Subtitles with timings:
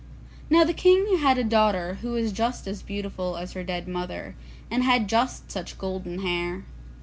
[0.49, 4.33] Now, the King had a daughter, who was just as beautiful as her dead mother,
[4.71, 6.63] and had just such golden hair.